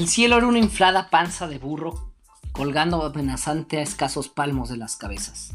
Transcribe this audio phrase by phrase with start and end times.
[0.00, 2.10] El cielo era una inflada panza de burro
[2.52, 5.52] colgando amenazante a escasos palmos de las cabezas.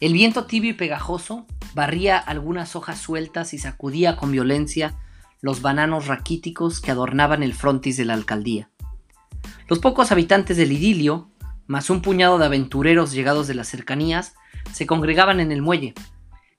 [0.00, 4.96] El viento tibio y pegajoso barría algunas hojas sueltas y sacudía con violencia
[5.42, 8.70] los bananos raquíticos que adornaban el frontis de la alcaldía.
[9.68, 11.28] Los pocos habitantes del idilio,
[11.66, 14.32] más un puñado de aventureros llegados de las cercanías,
[14.72, 15.92] se congregaban en el muelle,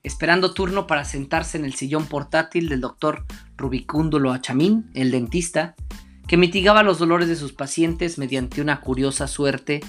[0.04, 5.74] esperando turno para sentarse en el sillón portátil del doctor Rubicúndulo Achamín, el dentista,
[6.26, 9.80] que mitigaba los dolores de sus pacientes mediante una curiosa suerte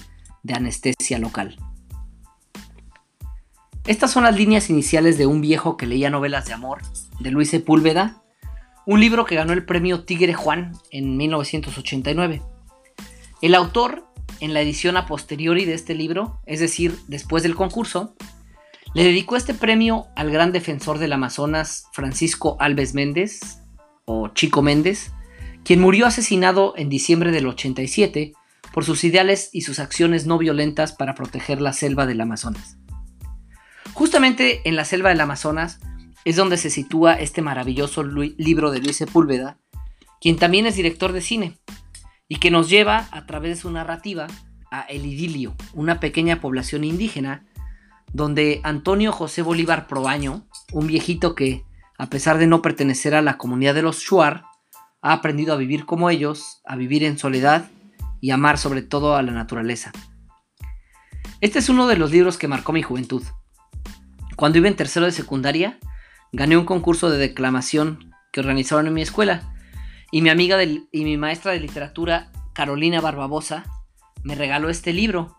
[0.42, 1.56] de anestesia local.
[3.86, 6.82] Estas son las líneas iniciales de Un viejo que leía novelas de amor,
[7.20, 8.22] de Luis Sepúlveda,
[8.86, 12.42] un libro que ganó el premio Tigre Juan en 1989.
[13.40, 14.04] El autor,
[14.40, 18.14] en la edición a posteriori de este libro, es decir, después del concurso,
[18.94, 23.62] le dedicó este premio al gran defensor del Amazonas Francisco Alves Méndez,
[24.04, 25.12] o Chico Méndez,
[25.68, 28.32] quien murió asesinado en diciembre del 87
[28.72, 32.78] por sus ideales y sus acciones no violentas para proteger la selva del Amazonas.
[33.92, 35.78] Justamente en la selva del Amazonas
[36.24, 39.58] es donde se sitúa este maravilloso libro de Luis Sepúlveda,
[40.22, 41.58] quien también es director de cine,
[42.28, 44.26] y que nos lleva a través de su narrativa
[44.70, 47.44] a El Idilio, una pequeña población indígena,
[48.10, 51.66] donde Antonio José Bolívar Proaño, un viejito que,
[51.98, 54.44] a pesar de no pertenecer a la comunidad de los Shuar,
[55.02, 57.70] ha aprendido a vivir como ellos, a vivir en soledad
[58.20, 59.92] y amar sobre todo a la naturaleza.
[61.40, 63.22] Este es uno de los libros que marcó mi juventud.
[64.36, 65.78] Cuando iba en tercero de secundaria,
[66.32, 69.54] gané un concurso de declamación que organizaron en mi escuela
[70.10, 73.64] y mi amiga y mi maestra de literatura, Carolina Barbabosa,
[74.22, 75.36] me regaló este libro,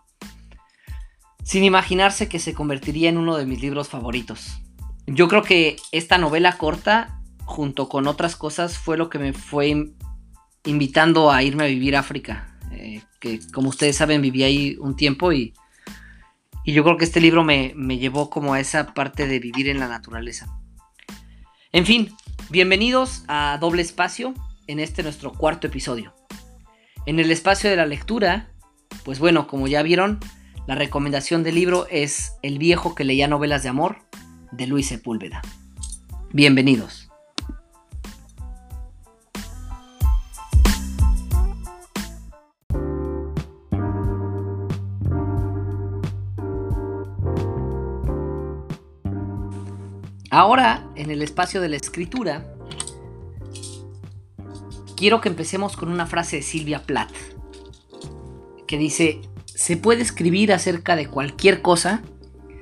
[1.44, 4.60] sin imaginarse que se convertiría en uno de mis libros favoritos.
[5.06, 7.19] Yo creo que esta novela corta
[7.50, 9.92] junto con otras cosas, fue lo que me fue
[10.64, 12.56] invitando a irme a vivir a África.
[12.70, 15.52] Eh, que como ustedes saben, viví ahí un tiempo y,
[16.64, 19.68] y yo creo que este libro me, me llevó como a esa parte de vivir
[19.68, 20.46] en la naturaleza.
[21.72, 22.14] En fin,
[22.50, 24.32] bienvenidos a Doble Espacio
[24.68, 26.14] en este nuestro cuarto episodio.
[27.04, 28.52] En el espacio de la lectura,
[29.04, 30.20] pues bueno, como ya vieron,
[30.68, 33.98] la recomendación del libro es El viejo que leía novelas de amor
[34.52, 35.42] de Luis Sepúlveda.
[36.32, 37.09] Bienvenidos.
[50.30, 52.54] Ahora, en el espacio de la escritura,
[54.96, 57.10] quiero que empecemos con una frase de Silvia Plath,
[58.68, 62.02] que dice, se puede escribir acerca de cualquier cosa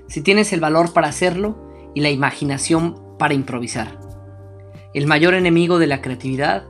[0.09, 4.01] si tienes el valor para hacerlo y la imaginación para improvisar.
[4.95, 6.65] El mayor enemigo de la creatividad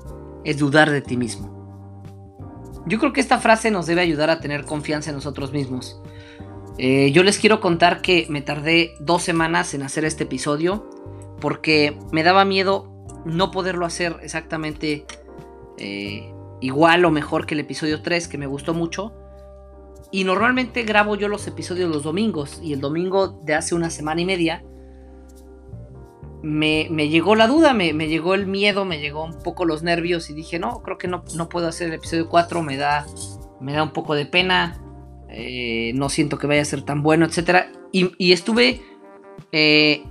[0.44, 1.56] es dudar de ti mismo.
[2.86, 6.02] Yo creo que esta frase nos debe ayudar a tener confianza en nosotros mismos,
[6.78, 10.88] eh, yo les quiero contar que me tardé dos semanas en hacer este episodio
[11.40, 12.88] porque me daba miedo
[13.24, 15.04] no poderlo hacer exactamente
[15.76, 19.12] eh, igual o mejor que el episodio 3 que me gustó mucho.
[20.10, 24.20] Y normalmente grabo yo los episodios los domingos y el domingo de hace una semana
[24.20, 24.64] y media
[26.42, 30.34] me, llegó la duda, me, llegó el miedo, me llegó un poco los nervios y
[30.34, 33.04] dije, no, creo que no, no puedo hacer el episodio 4, me da,
[33.60, 34.80] me da un poco de pena
[35.30, 37.66] eh, no siento que vaya a ser tan bueno, etc.
[37.92, 38.80] Y, estuve,
[39.52, 40.04] eh,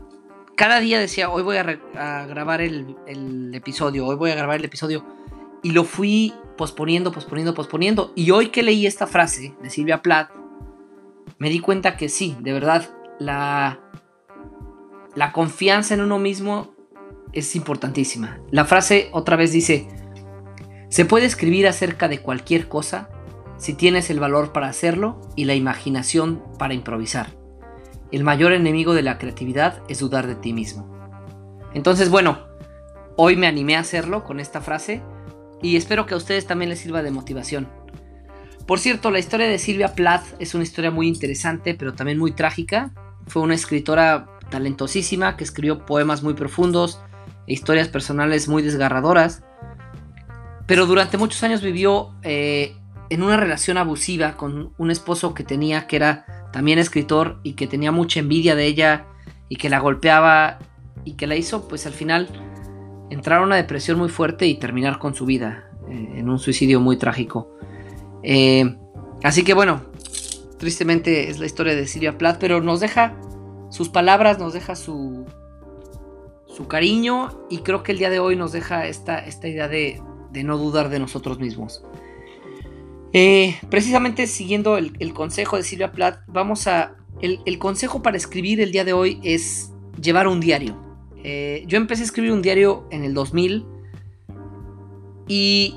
[0.56, 1.64] cada día decía, hoy voy a,
[2.26, 5.06] grabar el, episodio, hoy voy a grabar el episodio.
[5.64, 8.14] Y lo fui posponiendo, posponiendo, posponiendo.
[8.16, 10.30] Y hoy que leí esta frase de Silvia Plath,
[11.40, 12.90] me di cuenta que sí, de verdad,
[13.20, 13.80] la,
[15.16, 16.76] la confianza en uno mismo
[17.34, 18.40] es importantísima.
[18.52, 19.88] La frase otra vez dice,
[20.90, 23.10] se puede escribir acerca de cualquier cosa
[23.58, 27.36] si tienes el valor para hacerlo y la imaginación para improvisar.
[28.12, 30.88] El mayor enemigo de la creatividad es dudar de ti mismo.
[31.74, 32.40] Entonces, bueno,
[33.18, 35.02] hoy me animé a hacerlo con esta frase
[35.62, 37.68] y espero que a ustedes también les sirva de motivación.
[38.66, 42.34] Por cierto, la historia de Silvia Plath es una historia muy interesante, pero también muy
[42.34, 42.92] trágica.
[43.26, 47.02] Fue una escritora talentosísima que escribió poemas muy profundos
[47.48, 49.44] e historias personales muy desgarradoras.
[50.66, 52.76] Pero durante muchos años vivió eh,
[53.10, 57.68] en una relación abusiva con un esposo que tenía que era también escritor y que
[57.68, 59.06] tenía mucha envidia de ella
[59.50, 60.60] y que la golpeaba
[61.04, 62.28] y que la hizo pues al final
[63.10, 66.80] entrar a una depresión muy fuerte y terminar con su vida eh, en un suicidio
[66.80, 67.50] muy trágico.
[68.24, 68.76] Eh,
[69.24, 69.82] así que bueno,
[70.58, 73.16] tristemente es la historia de Silvia Plath, pero nos deja
[73.70, 75.26] sus palabras, nos deja su,
[76.48, 80.02] su cariño y creo que el día de hoy nos deja esta, esta idea de,
[80.32, 81.84] de no dudar de nosotros mismos.
[83.14, 86.96] Eh, precisamente siguiendo el, consejo de Silvia Plath, vamos a...
[87.22, 90.78] El, consejo para escribir el día de hoy es llevar un diario.
[91.24, 93.66] Eh, yo empecé a escribir un diario en el 2000
[95.28, 95.76] y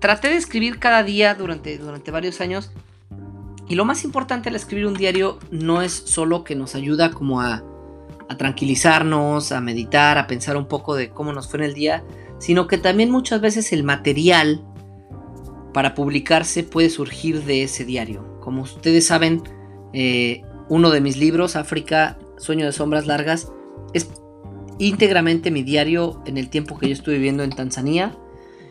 [0.00, 2.72] traté de escribir cada día durante, durante varios años.
[3.68, 7.40] Y lo más importante al escribir un diario no es solo que nos ayuda como
[7.40, 7.64] a,
[8.28, 12.04] a tranquilizarnos, a meditar, a pensar un poco de cómo nos fue en el día,
[12.38, 14.64] sino que también muchas veces el material
[15.76, 18.40] para publicarse puede surgir de ese diario.
[18.40, 19.42] Como ustedes saben,
[19.92, 20.40] eh,
[20.70, 23.52] uno de mis libros, África, Sueño de Sombras Largas,
[23.92, 24.08] es
[24.78, 28.16] íntegramente mi diario en el tiempo que yo estuve viviendo en Tanzania.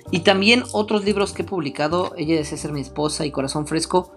[0.10, 4.12] Y también otros libros que he publicado, Ella desea ser mi esposa y Corazón Fresco,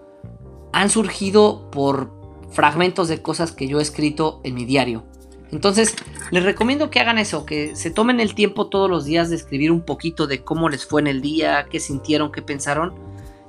[0.73, 2.11] han surgido por
[2.49, 5.03] fragmentos de cosas que yo he escrito en mi diario.
[5.51, 5.95] Entonces,
[6.31, 9.71] les recomiendo que hagan eso, que se tomen el tiempo todos los días de escribir
[9.71, 12.93] un poquito de cómo les fue en el día, qué sintieron, qué pensaron.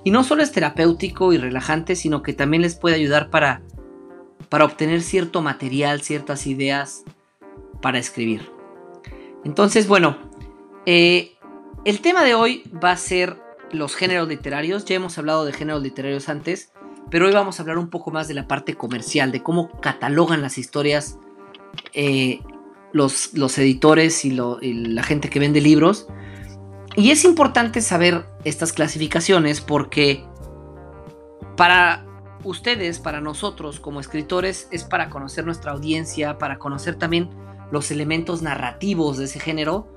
[0.02, 3.62] Y no solo es terapéutico y relajante, sino que también les puede ayudar para,
[4.48, 7.04] para obtener cierto material, ciertas ideas
[7.82, 8.50] para escribir.
[9.44, 10.16] Entonces, bueno,
[10.86, 11.36] eh,
[11.84, 13.36] el tema de hoy va a ser
[13.72, 14.86] los géneros literarios.
[14.86, 16.72] Ya hemos hablado de géneros literarios antes,
[17.10, 20.40] pero hoy vamos a hablar un poco más de la parte comercial, de cómo catalogan
[20.40, 21.18] las historias
[21.92, 22.40] eh,
[22.92, 26.06] los, los, editores y, la gente que vende libros.
[26.96, 30.24] Y es importante saber estas clasificaciones porque
[31.56, 32.06] para
[32.44, 37.30] ustedes, para nosotros como escritores, es para conocer nuestra audiencia, para conocer también
[37.70, 39.88] los elementos narrativos de ese género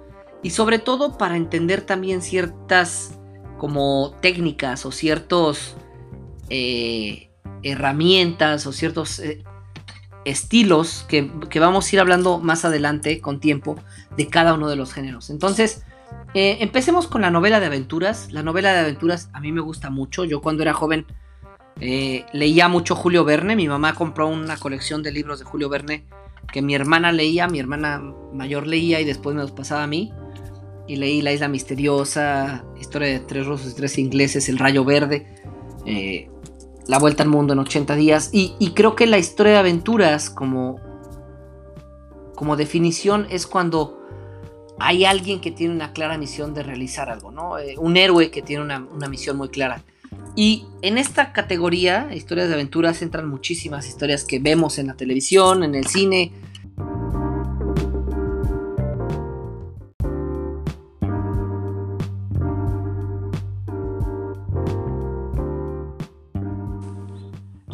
[0.43, 3.17] y sobre todo para entender también ciertas
[3.57, 5.75] como técnicas o ciertos
[6.49, 7.31] eh,
[7.63, 9.43] herramientas o ciertos eh,
[10.25, 11.29] estilos que,
[11.59, 13.75] vamos a ir hablando más adelante con tiempo
[14.15, 15.29] de cada uno de los géneros.
[15.29, 15.83] Entonces,
[16.33, 18.31] eh, empecemos con la novela de aventuras.
[18.31, 20.25] La novela de aventuras a mí me gusta mucho.
[20.25, 21.05] Yo cuando era joven
[21.79, 23.55] eh, leía mucho Julio Verne.
[23.55, 26.05] Mi mamá compró una colección de libros de Julio Verne
[26.51, 27.99] que mi hermana leía, mi hermana
[28.33, 30.13] mayor leía y después me los pasaba a mí.
[30.87, 35.25] Y leí La Isla Misteriosa, Historia de Tres Rusos y Tres Ingleses, El Rayo Verde.
[35.85, 36.29] Eh,
[36.87, 38.29] la vuelta al mundo en 80 días.
[38.31, 40.79] Y, creo que la historia de aventuras como,
[42.35, 43.99] como definición es cuando
[44.79, 47.57] hay alguien que tiene una clara misión de realizar algo, ¿no?
[47.57, 49.83] Eh, un héroe que tiene una, una, misión muy clara.
[50.35, 55.63] Y en esta categoría, historias de aventuras, entran muchísimas historias que vemos en la televisión,
[55.63, 56.33] en el cine,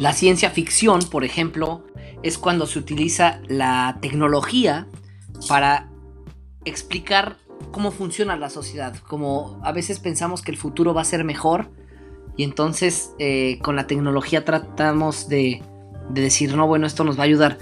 [0.00, 1.84] La ciencia ficción, por ejemplo,
[2.22, 4.86] es cuando se utiliza la tecnología
[5.46, 5.90] para
[6.64, 7.36] explicar
[7.70, 8.96] cómo funciona la sociedad.
[9.06, 11.68] Como a veces pensamos que el futuro va a ser mejor
[12.34, 15.62] y entonces eh, con la tecnología tratamos de,
[16.08, 17.58] de decir, no, bueno, esto nos va a ayudar.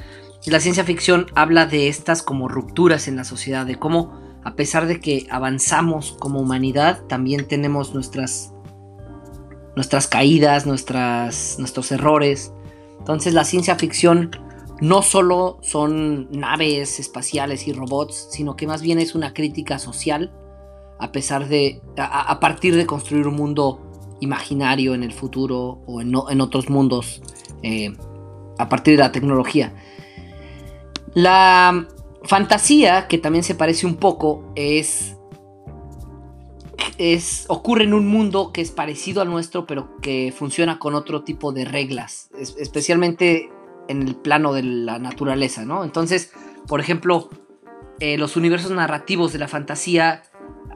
[0.46, 4.86] La ciencia ficción habla de estas como rupturas en la sociedad, de cómo a pesar
[4.86, 8.54] de que avanzamos como humanidad, también tenemos nuestras
[9.78, 12.52] nuestras caídas, nuestros errores.
[12.98, 14.32] Entonces la ciencia ficción
[14.80, 20.32] no solo son naves espaciales y robots, sino que más bien es una crítica social
[20.98, 23.80] a pesar de, a, partir de construir un mundo
[24.18, 27.22] imaginario en el futuro o en, en otros mundos
[27.62, 27.92] eh,
[28.58, 29.72] a partir de la tecnología.
[31.14, 31.86] La
[32.24, 35.14] fantasía, que también se parece un poco, es
[37.48, 41.52] ocurre en un mundo que es parecido al nuestro, pero que funciona con otro tipo
[41.52, 43.50] de reglas, especialmente
[43.88, 45.84] en el plano de la naturaleza, ¿no?
[45.84, 46.32] Entonces,
[46.66, 47.30] por ejemplo,
[48.00, 50.22] eh, los universos narrativos de la fantasía,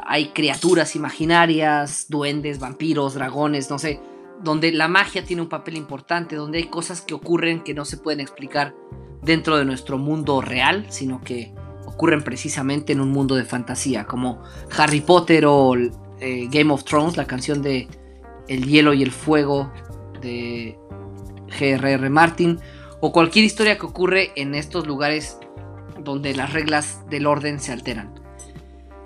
[0.04, 4.00] hay criaturas imaginarias, duendes, vampiros, dragones, no sé,
[4.42, 7.96] donde la magia tiene un papel importante, donde hay cosas que ocurren que no se
[7.96, 8.74] pueden explicar
[9.22, 11.54] dentro de nuestro mundo real, sino que
[11.86, 14.42] ocurren precisamente en un mundo de fantasía, como
[14.76, 15.74] Harry Potter o
[16.22, 17.88] eh, Game of Thrones, la canción de
[18.48, 19.72] El hielo y el fuego
[20.20, 20.78] de
[21.58, 22.08] G.R.R.
[22.10, 22.60] Martin,
[23.00, 25.38] o cualquier historia que ocurre en estos lugares
[25.98, 28.14] donde las reglas del orden se alteran.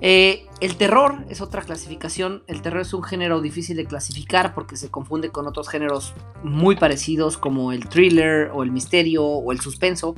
[0.02, 2.42] Eh, el terror es otra clasificación.
[2.46, 6.76] El terror es un género difícil de clasificar porque se confunde con otros géneros muy
[6.76, 10.14] parecidos como el thriller o el misterio o el suspenso.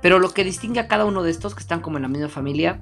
[0.00, 2.28] Pero lo que distingue a cada uno de estos que están como en la misma
[2.28, 2.80] familia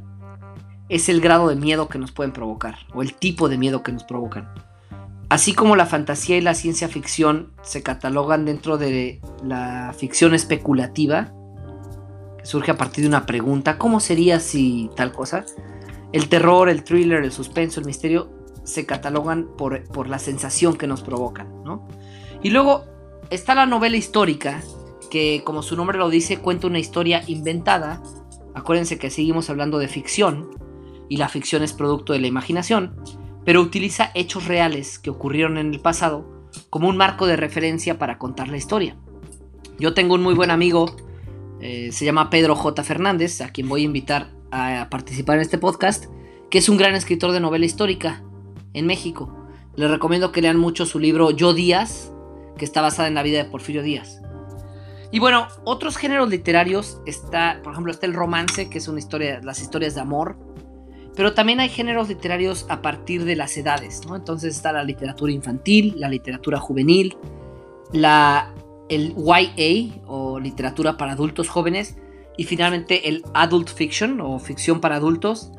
[0.89, 3.93] es el grado de miedo que nos pueden provocar o el tipo de miedo que
[3.93, 4.49] nos provocan.
[5.29, 11.33] Así como la fantasía y la ciencia ficción se catalogan dentro de la ficción especulativa,
[12.39, 15.45] que surge a partir de una pregunta, ¿cómo sería si tal cosa?
[16.13, 18.31] El terror, el thriller, el suspenso, el misterio
[18.63, 21.89] se catalogan por, por la sensación que nos provocan, ¿no?
[22.43, 22.85] Y luego
[23.31, 24.63] está la novela histórica,
[25.11, 28.01] que como su nombre lo dice, cuenta una historia inventada.
[28.55, 30.51] Acuérdense que seguimos hablando de ficción,
[31.09, 32.97] y la ficción es producto de la imaginación,
[33.45, 38.19] pero utiliza hechos reales que ocurrieron en el pasado como un marco de referencia para
[38.19, 38.97] contar la historia.
[39.79, 40.97] Yo tengo un muy buen amigo,
[41.61, 42.83] eh, se llama Pedro J.
[42.83, 46.07] Fernández, a quien voy a invitar a participar en este podcast,
[46.51, 48.23] que es un gran escritor de novela histórica
[48.73, 49.37] en México.
[49.77, 52.13] Les recomiendo que lean mucho su libro Yo Díaz,
[52.57, 54.23] que está basada en la vida de Porfirio Díaz.
[55.13, 59.41] Y bueno, otros géneros literarios está, por ejemplo, está el romance, que es una historia,
[59.43, 60.39] las historias de amor,
[61.17, 64.15] pero también hay géneros literarios a partir de las edades, ¿no?
[64.15, 67.17] Entonces está la literatura infantil, la literatura juvenil,
[67.93, 68.55] la,
[68.91, 71.97] el YA o literatura para adultos jóvenes
[72.37, 75.53] y finalmente el adult fiction o ficción para adultos,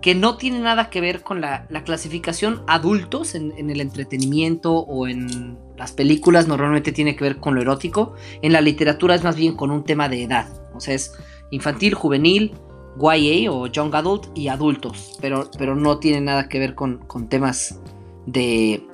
[0.00, 5.06] que no tiene nada que ver con la, clasificación adultos en, en, el entretenimiento o
[5.06, 9.36] en las películas, normalmente tiene que ver con lo erótico, en la literatura es más
[9.36, 11.12] bien con un tema de edad, o sea, es
[11.50, 12.54] infantil, juvenil,
[12.96, 17.80] YA o Young Adult y adultos, pero, pero no tiene nada que ver con, temas
[18.26, 18.86] de,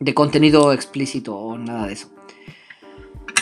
[0.00, 2.10] de, contenido explícito o nada de eso.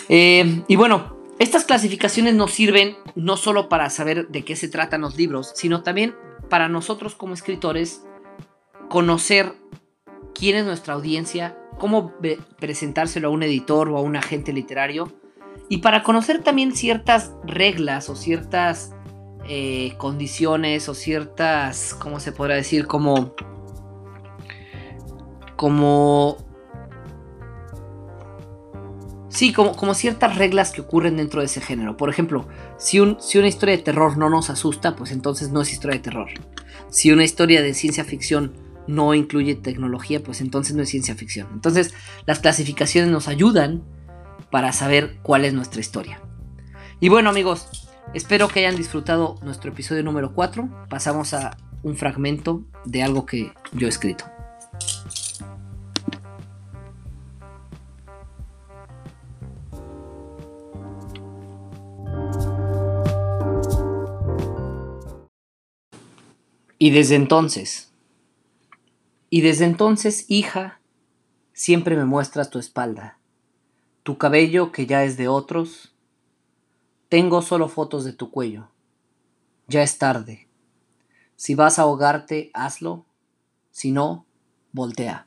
[0.09, 5.01] Eh, y bueno, estas clasificaciones nos sirven no solo para saber de qué se tratan
[5.01, 6.15] los libros, sino también
[6.49, 8.05] para nosotros como escritores
[8.89, 9.55] conocer
[10.35, 12.13] quién es nuestra audiencia, cómo
[12.59, 15.13] presentárselo a un editor o a un agente literario,
[15.69, 18.95] y para conocer también ciertas reglas o ciertas
[19.49, 22.87] eh, condiciones o ciertas, ¿cómo se podrá decir?
[22.87, 23.35] Como...
[25.57, 26.37] Como...
[29.29, 31.97] Sí, como, como ciertas reglas que ocurren dentro de ese género.
[31.97, 32.47] Por ejemplo,
[32.77, 35.97] si, un, si una historia de terror no nos asusta, pues entonces no es historia
[35.97, 36.29] de terror.
[36.91, 38.53] Si una historia de ciencia ficción
[38.87, 41.49] no incluye tecnología, pues entonces no es ciencia ficción.
[41.53, 41.95] Entonces
[42.27, 43.83] las clasificaciones nos ayudan
[44.51, 46.21] para saber cuál es nuestra historia.
[47.01, 47.82] Y bueno amigos,
[48.15, 50.87] Espero que hayan disfrutado nuestro episodio número 4.
[50.91, 54.27] Pasamos a un fragmento de algo que yo he escrito.
[66.79, 67.95] Y desde entonces,
[69.31, 70.83] y desde entonces, hija,
[71.55, 73.19] siempre me muestras tu espalda,
[74.03, 75.92] tu cabello que ya es de otros,
[77.13, 78.71] tengo solo fotos de tu cuello.
[79.69, 80.49] Ya es tarde.
[81.37, 83.05] Si vas a ahogarte, hazlo.
[83.71, 84.25] Si no,
[84.73, 85.27] voltea.